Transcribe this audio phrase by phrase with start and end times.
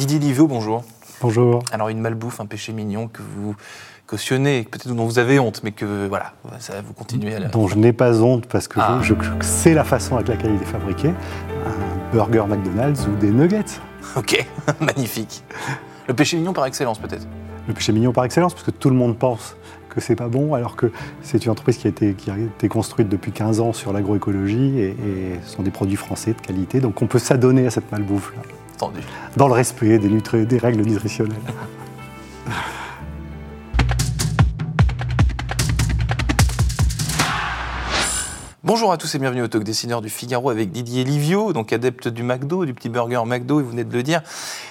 [0.00, 0.82] Didier Livio, bonjour.
[1.20, 1.62] Bonjour.
[1.72, 3.54] Alors une malbouffe, un péché mignon que vous
[4.06, 7.48] cautionnez, peut-être dont vous avez honte, mais que voilà, ça vous continuez à la...
[7.48, 9.00] Dont je n'ai pas honte parce que ah.
[9.02, 11.08] je, sais la façon avec laquelle il est fabriqué.
[11.66, 13.78] Un burger McDonald's ou des nuggets.
[14.16, 14.42] Ok,
[14.80, 15.44] magnifique.
[16.08, 17.26] Le péché mignon par excellence peut-être
[17.68, 19.54] Le péché mignon par excellence, parce que tout le monde pense
[19.90, 20.90] que c'est pas bon, alors que
[21.20, 24.80] c'est une entreprise qui a, été, qui a été construite depuis 15 ans sur l'agroécologie
[24.80, 24.96] et,
[25.44, 26.80] ce sont des produits français de qualité.
[26.80, 28.40] Donc on peut s'adonner à cette malbouffe-là.
[28.82, 29.00] Entendu.
[29.36, 31.36] Dans le respect des, des règles nutritionnelles.
[38.64, 42.08] Bonjour à tous et bienvenue au Talk Dessineur du Figaro avec Didier Livio, donc adepte
[42.08, 44.22] du McDo, du petit burger McDo, et vous venez de le dire,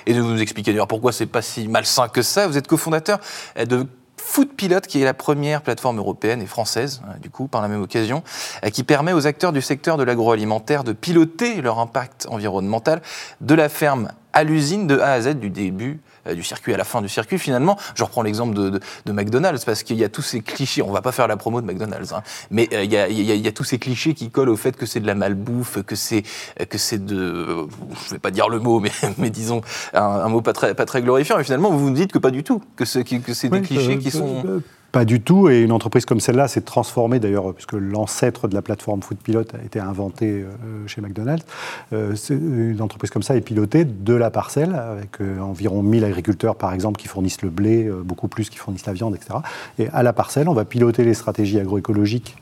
[0.07, 2.47] et de nous expliquer d'ailleurs pourquoi c'est pas si malsain que ça.
[2.47, 3.19] Vous êtes cofondateur
[3.63, 3.85] de
[4.29, 7.81] Foodpilot, qui est la première plateforme européenne et française, hein, du coup, par la même
[7.81, 8.21] occasion,
[8.63, 13.01] euh, qui permet aux acteurs du secteur de l'agroalimentaire de piloter leur impact environnemental
[13.41, 15.99] de la ferme à l'usine de A à Z du début
[16.35, 17.39] du circuit à la fin du circuit.
[17.39, 18.79] Finalement, je reprends l'exemple de,
[19.11, 20.81] McDonald's parce qu'il y a tous ces clichés.
[20.81, 23.63] On va pas faire la promo de McDonald's, hein, mais euh, il, y a, tous
[23.63, 26.23] ces clichés qui collent au fait que c'est de la malbouffe, que c'est
[26.69, 27.67] que c'est de,
[28.05, 29.61] je vais pas dire le mot, mais, mais disons
[29.93, 31.39] un, mot pas très pas très glorifiant.
[31.39, 33.97] Et finalement, vous vous dites que pas du tout, que c'est que c'est des clichés
[33.97, 34.61] qui sont
[34.91, 38.61] pas du tout, et une entreprise comme celle-là s'est transformée d'ailleurs, puisque l'ancêtre de la
[38.61, 41.45] plateforme Foodpilot a été inventé euh, chez McDonald's.
[41.93, 46.55] Euh, une entreprise comme ça est pilotée de la parcelle, avec euh, environ 1000 agriculteurs
[46.55, 49.39] par exemple qui fournissent le blé, beaucoup plus qui fournissent la viande, etc.
[49.77, 52.35] Et à la parcelle, on va piloter les stratégies agroécologiques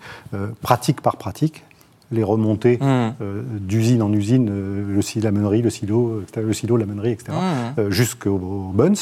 [0.62, 1.64] pratique par pratique,
[2.12, 3.60] les remontées mmh.
[3.60, 7.34] d'usine en usine, le, la meunerie, le silo, le silo, la meunerie, etc.,
[7.78, 7.90] mmh.
[7.90, 8.94] jusqu'aux buns.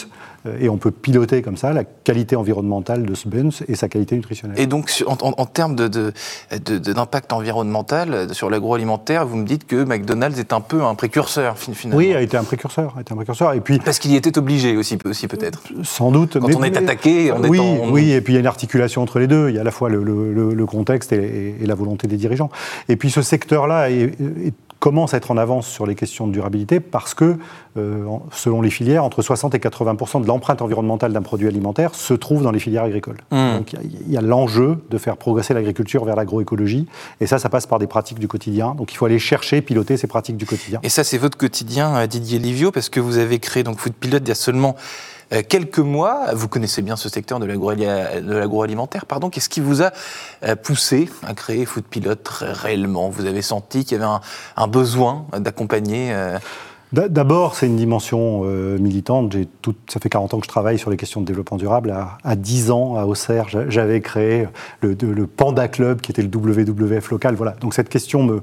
[0.46, 3.88] Euh, et on peut piloter comme ça la qualité environnementale de ce buns et sa
[3.88, 4.60] qualité nutritionnelle.
[4.60, 10.62] Et donc, en, termes d'impact environnemental sur l'agroalimentaire, vous me dites que McDonald's est un
[10.62, 11.98] peu un précurseur, finalement.
[11.98, 12.96] Oui, a été un précurseur.
[12.98, 13.54] A été un précurseur.
[13.54, 15.64] Et puis, Parce qu'il y était obligé aussi, aussi peut-être.
[15.84, 16.40] Sans doute.
[16.40, 19.02] Quand on est attaqué, on oui, est Oui, et puis il y a une articulation
[19.02, 19.50] entre les deux.
[19.50, 22.50] Il y a à la fois le, contexte et, la volonté des dirigeants.
[22.90, 24.14] Et puis ce secteur-là est,
[24.46, 24.54] est
[24.86, 27.38] commence à être en avance sur les questions de durabilité parce que,
[28.32, 32.42] selon les filières, entre 60 et 80% de l'empreinte environnementale d'un produit alimentaire se trouve
[32.42, 33.18] dans les filières agricoles.
[33.32, 33.58] Mmh.
[33.58, 36.88] Donc il y a, l'enjeu de faire progresser l'agriculture vers l'agroécologie,
[37.20, 38.76] et ça, ça passe par des pratiques du quotidien.
[38.76, 40.80] Donc il faut aller chercher, piloter ces pratiques du quotidien.
[40.84, 43.94] Et ça, c'est votre quotidien, euh, Didier Livio, parce que vous avez créé donc Food
[43.94, 44.76] Pilot il y a seulement
[45.34, 46.34] euh, quelques mois.
[46.34, 49.30] Vous connaissez bien ce secteur de l'agroalimentaire, pardon.
[49.30, 49.92] Qu'est-ce qui vous a
[50.44, 53.10] euh, poussé à créer Food Pilot réellement?
[53.10, 54.20] Vous avez senti qu'il y avait
[54.56, 56.38] un, besoin d'accompagner euh,
[56.94, 59.36] D'abord, c'est une dimension euh, militante.
[59.62, 61.94] Tout, ça fait 40 ans que je travaille sur les questions de développement durable.
[62.24, 64.48] À, 10 ans, à Auxerre, j'avais créé
[64.82, 67.36] le, Panda Club, qui était le WWF local.
[67.36, 67.52] Voilà.
[67.60, 68.42] Donc cette question me,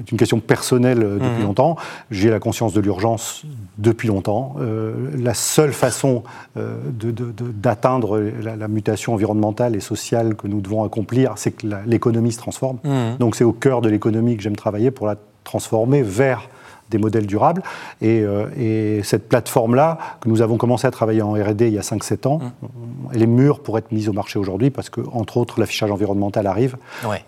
[0.00, 1.44] est une question personnelle euh, depuis mhm.
[1.44, 1.76] longtemps.
[2.10, 3.44] J'ai la conscience de l'urgence
[3.78, 4.56] depuis longtemps.
[4.60, 6.22] Euh, la seule façon
[6.54, 12.78] d'atteindre la, mutation environnementale et sociale que nous devons accomplir, c'est que l'économie se transforme.
[12.84, 13.16] Mhm.
[13.18, 16.48] Donc c'est au cœur de l'économie que j'aime travailler pour la transformer vers
[16.92, 17.62] des modèles durables.
[18.02, 21.82] Euh, et, cette plateforme-là, que nous avons commencé à travailler en RD il y a
[21.82, 22.68] 5-7 ans, mmh.
[23.14, 26.46] elle est mûre pour être mise au marché aujourd'hui parce que, entre autres, l'affichage environnemental
[26.46, 26.76] arrive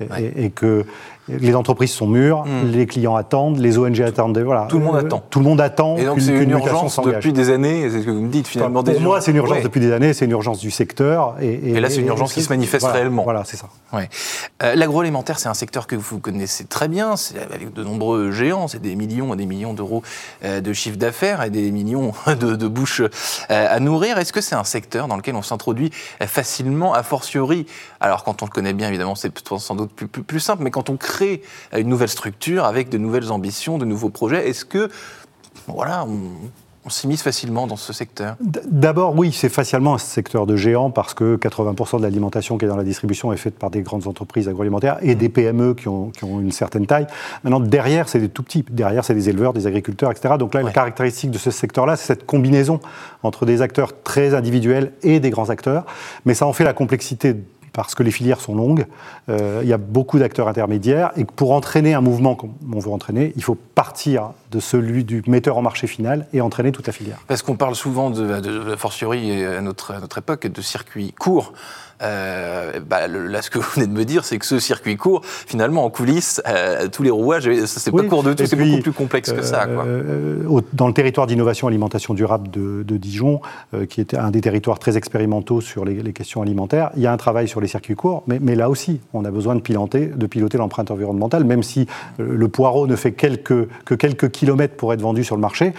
[0.00, 0.84] et, et, que
[1.28, 2.70] les entreprises sont mûres, hmm.
[2.70, 4.38] les clients attendent, les ONG attendent.
[4.38, 4.66] Voilà.
[4.68, 5.22] Tout le monde attend.
[5.30, 5.96] Tout le monde attend.
[5.96, 8.82] Et donc c'est une, urgence depuis des années, c'est ce que vous me dites finalement.
[8.82, 11.36] pour moi, c'est une urgence depuis des années, c'est une urgence du secteur.
[11.40, 13.24] Et, là, c'est une urgence qui se manifeste réellement.
[13.24, 13.68] Voilà, c'est ça.
[14.62, 17.14] Euh, l'agroalimentaire, c'est un secteur que vous connaissez très bien,
[17.52, 20.02] avec de nombreux géants, c'est des millions et des millions d'euros
[20.44, 23.08] euh, de chiffre d'affaires et des millions de, bouches euh,
[23.48, 24.18] à nourrir.
[24.18, 25.90] Est-ce que c'est un secteur dans lequel on s'introduit
[26.26, 27.66] facilement, a fortiori?
[28.00, 30.90] Alors, quand on le connaît bien, évidemment, c'est sans doute plus, plus, simple, mais quand
[30.90, 31.42] on crée
[31.72, 34.48] une nouvelle structure avec de nouvelles ambitions, de nouveaux projets.
[34.48, 34.90] Est-ce que,
[35.66, 36.30] voilà, on,
[36.90, 41.36] s'immisce facilement dans ce secteur D'abord, oui, c'est facialement un secteur de géant parce que
[41.36, 44.98] 80% de l'alimentation qui est dans la distribution est faite par des grandes entreprises agroalimentaires
[45.02, 47.06] et des PME qui ont, qui ont une certaine taille.
[47.42, 48.64] Maintenant, derrière, c'est des tout petits.
[48.70, 50.34] Derrière, c'est des éleveurs, des agriculteurs, etc.
[50.38, 52.80] Donc là, la caractéristique de ce secteur-là, c'est cette combinaison
[53.22, 55.86] entre des acteurs très individuels et des grands acteurs.
[56.24, 57.34] Mais ça en fait la complexité
[57.74, 58.86] parce que les filières sont longues,
[59.28, 62.90] euh, il y a beaucoup d'acteurs intermédiaires, et pour entraîner un mouvement comme on veut
[62.90, 66.92] entraîner, il faut partir de celui du metteur en marché final et entraîner toute la
[66.92, 67.18] filière.
[67.26, 71.52] Parce qu'on parle souvent, de, de, fortiori à notre, à notre époque, de circuits courts.
[72.02, 75.22] Euh, bah, là, ce que vous venez de me dire, c'est que ce circuit court,
[75.24, 78.92] finalement, en coulisses, euh, tous les rouages, c'est pas court de tout, c'est beaucoup plus
[78.92, 79.66] complexe que ça.
[80.72, 83.40] Dans le territoire d'innovation alimentation durable de, Dijon,
[83.88, 87.16] qui était un des territoires très expérimentaux sur les, questions alimentaires, il y a un
[87.16, 90.58] travail sur les circuits courts, mais, là aussi, on a besoin de piloter, de piloter
[90.58, 91.86] l'empreinte environnementale, même si
[92.20, 95.72] euh, le poireau ne fait que quelques kilomètres pour être vendu sur le marché,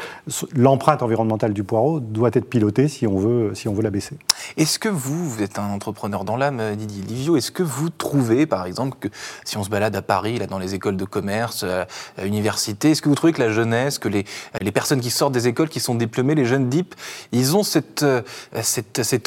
[0.55, 4.17] l'empreinte environnementale du poireau doit être pilotée si on veut, si on veut la baisser.
[4.57, 8.45] Est-ce que vous, vous êtes un entrepreneur dans l'âme, Didier Livio, est-ce que vous trouvez,
[8.45, 9.07] par exemple, que
[9.43, 11.85] si on se balade à Paris, là, dans les écoles de commerce, euh,
[12.17, 14.25] à l'université, est-ce que vous trouvez que la jeunesse, que les,
[14.71, 16.95] personnes qui sortent des écoles, qui sont diplômées, les jeunes DIP,
[17.31, 18.21] ils ont cette, euh,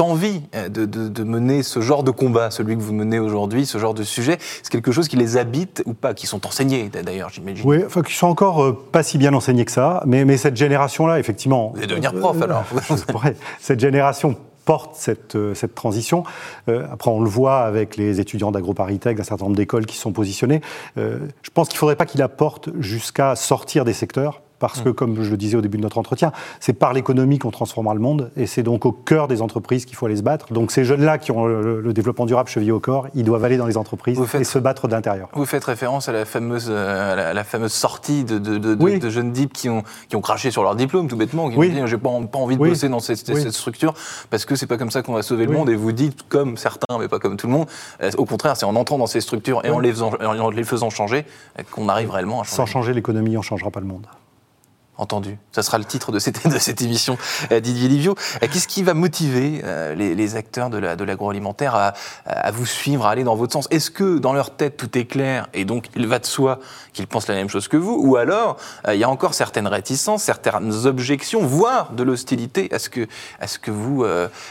[0.00, 4.03] envie de, mener ce genre de combat, celui que vous menez aujourd'hui, ce genre de
[4.03, 7.79] sujet C'est quelque chose qui les habite ou pas Qui sont enseignés, d'ailleurs, j'imagine Oui,
[7.85, 11.19] enfin, qui sont encore euh, pas si bien enseignés que ça, mais, mais cette génération-là,
[11.19, 11.73] effectivement...
[11.75, 12.65] Vous allez devenir prof, alors
[13.61, 14.37] Cette génération
[14.69, 16.25] porte cette, euh, cette transition.
[16.69, 20.12] Euh, après, on le voit avec les étudiants d'AgroParisTech, d'un certain nombre d'écoles qui sont
[20.12, 20.61] positionnées.
[20.99, 24.90] Euh, je pense qu'il ne faudrait pas qu'il apporte jusqu'à sortir des secteurs, parce que,
[24.90, 24.94] mm.
[24.94, 28.00] comme je le disais au début de notre entretien, c'est par l'économie qu'on transformera le
[28.00, 30.52] monde, et c'est donc au cœur des entreprises qu'il faut aller se battre.
[30.52, 33.66] Donc ces jeunes-là qui ont le, développement durable chevillé au corps, ils doivent aller dans
[33.66, 35.28] les entreprises et se battre d'intérieur.
[35.32, 39.32] Vous faites référence à la fameuse, euh, à la, fameuse sortie de, de, de, jeunes
[39.32, 41.99] dips qui ont, qui ont craché sur leur diplôme, tout bêtement, qui ont dit j'ai
[41.99, 43.94] pas, pas envie de bosser dans cette, cette, structure,
[44.31, 46.56] parce que c'est pas comme ça qu'on va sauver le monde, et vous dites, comme
[46.56, 47.66] certains, mais pas comme tout le monde,
[48.02, 50.64] euh, au contraire, c'est en entrant dans ces structures et en les, faisant, en les
[50.64, 51.25] faisant changer
[51.70, 52.56] qu'on arrive réellement à changer.
[52.56, 54.06] Sans changer l'économie, on ne changera pas le monde.
[54.99, 55.39] Entendu.
[55.53, 57.17] Ça sera le titre de cette, de cette émission,
[57.53, 58.17] euh, Didier Livio.
[58.43, 61.95] Euh, qu'est-ce qui va motiver euh, les, acteurs de l'agroalimentaire à,
[62.27, 63.69] à, vous suivre, à aller dans votre sens?
[63.71, 66.59] Est-ce que dans leur tête tout est clair et donc il va de soi
[66.93, 67.95] qu'ils pensent la même chose que vous?
[67.95, 68.56] Ou alors
[68.89, 73.06] il y a encore certaines réticences, certaines objections, voire de l'hostilité à ce que,
[73.41, 74.05] à ce que, vous,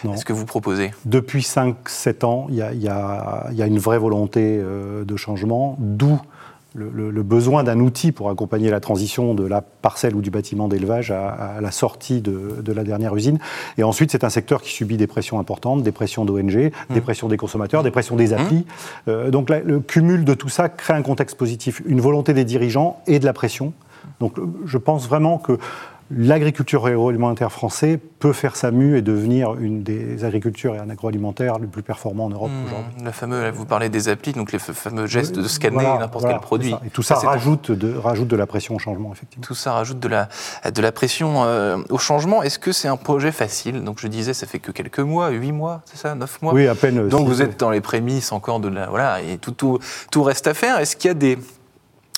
[0.04, 0.94] ce que vous proposez?
[1.06, 5.76] Depuis 5-7 ans, il y a, y, a, y a, une vraie volonté de changement,
[5.80, 6.20] d'où
[6.78, 11.12] le, besoin d'un outil pour accompagner la transition de la parcelle ou du bâtiment d'élevage
[11.12, 13.40] à, la sortie de, la dernière usine.
[13.78, 16.94] Et ensuite, c'est un secteur qui subit des pressions importantes, des pressions d'ONG, mmh.
[16.94, 18.58] des pressions des consommateurs, des pressions des applis.
[18.58, 19.10] Mmh.
[19.10, 23.02] Euh, donc le cumul de tout ça crée un contexte positif, une volonté des dirigeants
[23.08, 23.74] et de la pression.
[24.20, 24.36] Donc
[24.66, 25.58] je pense vraiment que
[26.10, 31.60] l'agriculture agroalimentaire français peut faire sa mue et devenir une des agricultures et un agroalimentaire
[31.60, 33.04] le plus performant en Europe mmh, aujourd'hui.
[33.04, 36.74] La fameuse, vous parlez des applis, donc les fameux gestes de scanner n'importe quel produit.
[36.86, 39.44] Et tout ça, rajoute, de, rajoute de la pression au changement, effectivement.
[39.46, 40.30] Tout ça rajoute de la,
[40.74, 42.44] de la pression euh, au changement.
[42.44, 43.84] Est-ce que c'est un projet facile?
[43.84, 46.54] Donc je disais, ça fait que quelques mois, huit mois, c'est ça, neuf mois?
[46.54, 47.08] Oui, à peine.
[47.10, 48.88] Donc vous êtes dans les prémices encore de la...
[48.88, 49.80] Voilà, et tout, tout,
[50.12, 50.80] tout reste à faire.
[50.80, 51.38] Est-ce qu'il y a des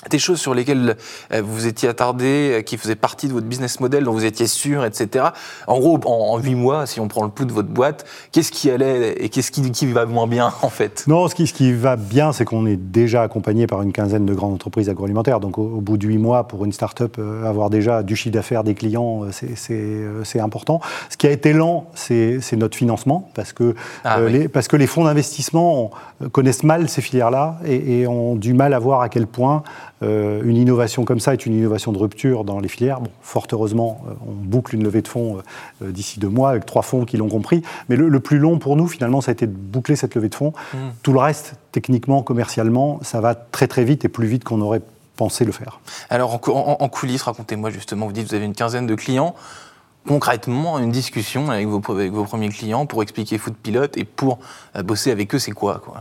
[0.08, 0.96] des choses sur lesquelles
[1.32, 4.46] euh, vous étiez attardé, euh, qui faisaient partie de votre business model, dont vous étiez
[4.46, 5.26] sûr, etc.
[5.66, 8.70] En gros, en huit mois, si on prend le pouls de votre boîte, qu'est-ce qui
[8.70, 11.04] allait et qu'est-ce qui, qui, va moins bien, en fait?
[11.06, 14.24] Non, ce qui, ce qui va bien, c'est qu'on est déjà accompagné par une quinzaine
[14.24, 15.38] de grandes entreprises agroalimentaires.
[15.38, 18.64] Donc, au, bout de huit mois, pour une start-up, euh, avoir déjà du chiffre d'affaires,
[18.64, 20.80] des clients, c'est important.
[21.10, 23.74] Ce qui a été lent, c'est notre financement, parce que,
[24.04, 25.90] ah les, parce que les fonds d'investissement
[26.32, 29.62] connaissent mal ces filières-là et, et ont du mal à voir à quel point
[30.02, 33.00] euh, une innovation comme ça est une innovation de rupture dans les filières.
[33.00, 35.42] Bon, fort heureusement, euh, on boucle une levée de fonds
[35.82, 37.62] euh, d'ici deux mois avec trois fonds qui l'ont compris.
[37.88, 40.34] Mais le, plus long pour nous, finalement, ça a été de boucler cette levée de
[40.34, 40.52] fonds.
[40.72, 40.76] Mmh.
[41.02, 44.82] Tout le reste, techniquement, commercialement, ça va très très vite et plus vite qu'on aurait
[45.16, 45.80] pensé le faire.
[46.08, 49.34] Alors, en, coulisses, racontez-moi justement, vous dites que vous avez une quinzaine de clients
[50.08, 54.38] concrètement une discussion avec vos, avec vos, premiers clients pour expliquer Food Pilot et pour
[54.82, 56.00] bosser avec eux, c'est quoi, quoi?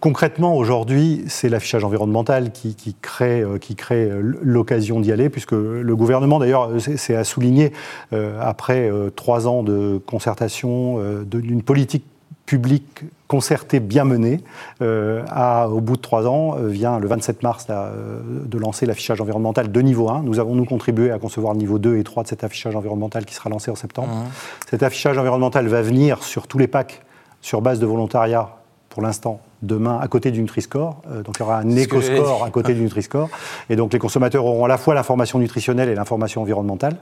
[0.00, 5.52] Concrètement, aujourd'hui, c'est l'affichage environnemental qui, crée, euh, qui crée euh, l'occasion d'y aller, puisque
[5.52, 7.72] le gouvernement, d'ailleurs, c'est à souligner,
[8.12, 12.04] euh, après trois ans de concertation, d'une politique
[12.44, 14.40] publique concertée bien menée,
[14.80, 20.08] au bout de trois ans, vient le 27 mars de lancer l'affichage environnemental de niveau
[20.08, 20.22] 1.
[20.22, 23.24] Nous avons, nous, contribué à concevoir le niveau 2 et 3 de cet affichage environnemental
[23.24, 24.08] qui sera lancé en septembre.
[24.08, 24.24] Mmh.
[24.70, 27.02] Cet affichage environnemental va venir sur tous les packs
[27.40, 28.56] sur base de volontariat
[28.96, 31.02] pour l'instant, demain, à côté du Nutri-Score.
[31.10, 33.28] Euh, donc il y aura un éco-score à côté du Nutri-Score.
[33.70, 36.96] Et donc les consommateurs auront à la fois l'information nutritionnelle et l'information environnementale.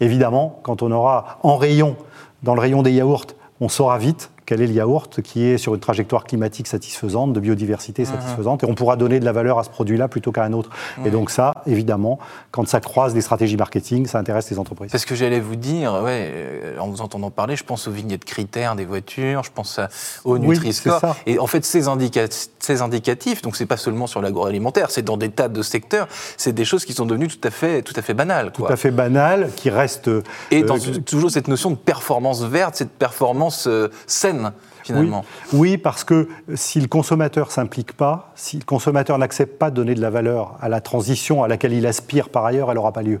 [0.00, 1.96] Évidemment, quand on aura en rayon,
[2.42, 3.26] dans le rayon des yaourts,
[3.60, 7.40] on saura vite quel est le yaourt qui est sur une trajectoire climatique satisfaisante, de
[7.40, 8.08] biodiversité mhm.
[8.08, 10.70] satisfaisante, et on pourra donner de la valeur à ce produit-là plutôt qu'à un autre.
[11.04, 12.18] Et donc ça, évidemment,
[12.52, 14.90] quand ça croise des stratégies marketing, ça intéresse les entreprises.
[14.92, 17.90] C'est ce que j'allais vous dire, ouais, euh, en vous entendant parler, je pense aux
[17.90, 19.80] vignettes critères des voitures, je pense
[20.24, 21.16] au Nutri-Score.
[21.26, 21.84] et en fait, ces,
[22.60, 26.52] ces indicatifs, donc c'est pas seulement sur l'agroalimentaire, c'est dans des tas de secteurs, c'est
[26.52, 28.52] des choses qui sont devenues tout à fait, tout à fait banales.
[28.52, 30.10] Tout à fait banales, qui restent...
[30.50, 34.35] Et dans euh, toujours cette notion de performance verte, cette performance euh, saine
[34.82, 35.24] Finalement.
[35.52, 39.94] Oui, parce que si le consommateur s'implique pas, si le consommateur n'accepte pas de donner
[39.94, 43.02] de la valeur à la transition à laquelle il aspire par ailleurs, elle n'aura pas
[43.02, 43.20] lieu.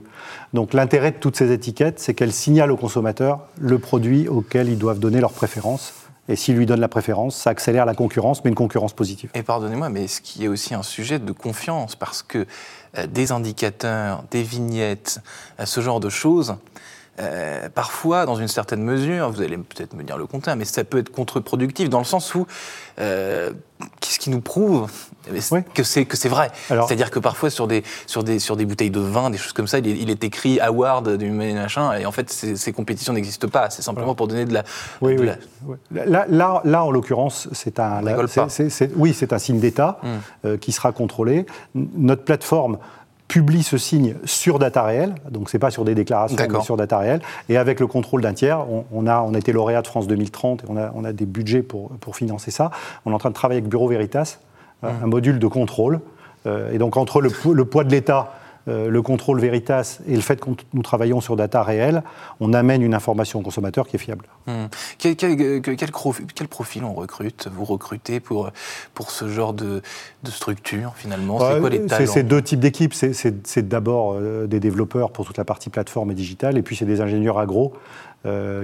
[0.54, 4.78] Donc l'intérêt de toutes ces étiquettes, c'est qu'elles signalent au consommateur le produit auquel ils
[4.78, 5.92] doivent donner leur préférence
[6.28, 9.30] Et s'il lui donne la préférence, ça accélère la concurrence, mais une concurrence positive.
[9.34, 12.46] Et pardonnez-moi, mais qu'il y a aussi un sujet de confiance Parce que
[12.96, 15.20] euh, des indicateurs, des vignettes,
[15.58, 16.56] euh, ce genre de choses,
[17.18, 20.84] euh, parfois, dans une certaine mesure, vous allez peut-être me dire le contraire, mais ça
[20.84, 22.46] peut être contre-productif dans le sens où
[22.98, 23.52] euh,
[24.00, 24.90] qu'est-ce qui nous prouve
[25.74, 28.90] que c'est que c'est vrai C'est-à-dire que parfois sur des sur des sur des bouteilles
[28.90, 32.30] de vin, des choses comme ça, il est, écrit award du machin, et en fait
[32.30, 33.70] ces, compétitions n'existent pas.
[33.70, 34.62] C'est simplement pour donner de la.
[35.00, 35.28] Oui, oui.
[35.90, 38.02] Là, là, là, en l'occurrence, c'est un.
[38.96, 40.08] oui, c'est un signe d'État hmm.
[40.44, 41.46] euh, qui sera contrôlé.
[41.74, 42.78] Notre plateforme
[43.28, 46.98] publie ce signe sur data réel, donc c'est pas sur des déclarations, mais sur data
[46.98, 50.06] réel, et avec le contrôle d'un tiers, on, a, on a été lauréat de France
[50.06, 52.70] 2030 et on a, on a des budgets pour, pour financer ça.
[53.04, 54.38] On est en train de travailler avec Bureau Veritas,
[54.84, 55.04] euh, mmh.
[55.04, 56.00] un module de contrôle,
[56.46, 58.32] euh, et donc entre le, le poids de l'État
[58.66, 62.02] le contrôle Veritas et le fait que nous travaillons sur data réelle,
[62.40, 64.26] on amène une information au consommateur qui est fiable.
[64.46, 64.66] Hmm.
[64.98, 65.90] Quel, quel,
[66.48, 67.48] profil on recrute?
[67.52, 68.50] Vous recrutez pour,
[68.94, 69.82] pour ce genre de,
[70.24, 71.38] structure finalement?
[71.38, 72.12] C'est quoi les talents?
[72.12, 72.94] C'est deux types d'équipes.
[72.94, 76.84] C'est d'abord euh, des développeurs pour toute la partie plateforme et digitale, et puis c'est
[76.84, 78.15] des ingénieurs agro euh,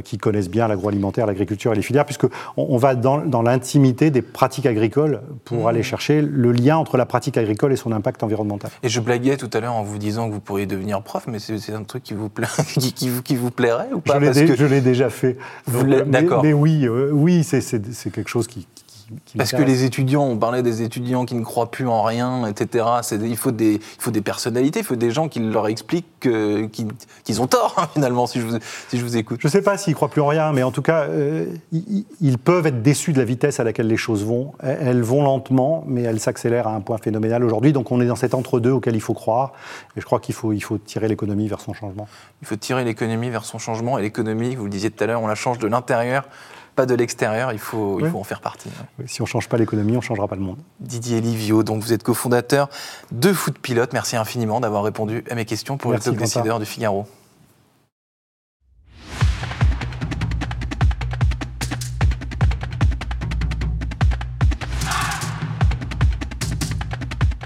[0.04, 4.66] qui connaissent bien l'agroalimentaire, l'agriculture et les filières, puisqu'on on va dans, l'intimité des pratiques
[4.66, 5.66] agricoles pour mmh.
[5.66, 8.70] aller chercher le lien entre la pratique agricole et son impact environnemental.
[8.82, 11.38] Et je blaguais tout à l'heure en vous disant que vous pourriez devenir prof, mais
[11.38, 12.30] c'est un truc qui vous,
[12.74, 14.18] qui, qui, vous plairait ou pas?
[14.20, 15.36] Je l'ai déjà fait.
[16.06, 16.42] D'accord.
[16.42, 18.66] Mais, oui, euh, oui c'est quelque chose qui,
[19.36, 22.84] parce que les étudiants, on parlait des étudiants qui ne croient plus en rien, etc.
[23.10, 27.42] Il faut, des, il faut des personnalités, il faut des gens qui leur expliquent qu'ils
[27.42, 29.40] ont tort, hein, finalement, si je vous, si je vous écoute.
[29.40, 31.46] Je ne sais pas s'ils ne croient plus en rien, mais en tout cas, euh,
[31.72, 34.52] ils, peuvent être déçus de la vitesse à laquelle les choses vont.
[34.60, 37.72] Elles vont lentement, mais elles s'accélèrent à un point phénoménal aujourd'hui.
[37.72, 39.52] Donc on est dans cet entre-deux auquel il faut croire.
[39.96, 42.08] Et je crois qu'il faut, il faut tirer l'économie vers son changement.
[42.42, 43.98] Il faut tirer l'économie vers son changement.
[43.98, 46.24] Et l'économie, vous le disiez tout à l'heure, on la change de l'intérieur
[46.74, 48.70] pas de l'extérieur, il, faut, il faut en faire partie.
[49.06, 50.58] si on ne change pas l'économie, on ne changera pas le monde.
[50.80, 52.68] Didier Livio, donc vous êtes cofondateur
[53.10, 53.92] de Foot Pilote.
[53.92, 57.06] Merci infiniment d'avoir répondu à mes questions pour le top décideur du Figaro.